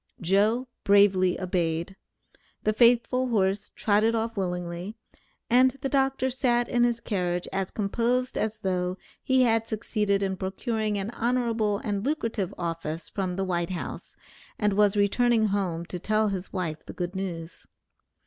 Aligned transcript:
Joe 0.19 0.67
bravely 0.83 1.39
obeyed. 1.39 1.95
The 2.63 2.73
faithful 2.73 3.27
horse 3.27 3.69
trotted 3.75 4.15
off 4.15 4.35
willingly, 4.35 4.95
and 5.47 5.77
the 5.81 5.89
doctor 5.89 6.31
sat 6.31 6.67
in 6.67 6.83
his 6.83 6.99
carriage 6.99 7.47
as 7.53 7.69
composed 7.69 8.35
as 8.35 8.61
though 8.61 8.97
he 9.21 9.43
had 9.43 9.67
succeeded 9.67 10.23
in 10.23 10.37
procuring 10.37 10.97
an 10.97 11.11
honorable 11.11 11.77
and 11.83 12.03
lucrative 12.03 12.51
office 12.57 13.09
from 13.09 13.35
the 13.35 13.45
White 13.45 13.69
House, 13.69 14.15
and 14.57 14.73
was 14.73 14.97
returning 14.97 15.45
home 15.49 15.85
to 15.85 15.99
tell 15.99 16.29
his 16.29 16.51
wife 16.51 16.83
the 16.87 16.93
good 16.93 17.15
news. 17.15 17.67